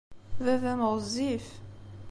[0.43, 1.47] Baba-m ɣezzif.